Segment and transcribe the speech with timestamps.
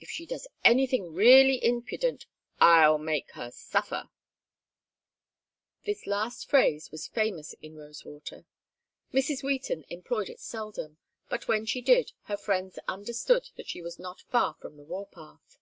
[0.00, 2.26] If she does anything really imprudent,
[2.58, 4.08] I'll make her suffer."
[5.84, 8.46] This last phrase was famous in Rosewater.
[9.14, 9.44] Mrs.
[9.44, 10.98] Wheaton employed it seldom,
[11.28, 15.06] but when she did her friends understood that she was not far from the war
[15.06, 15.56] path.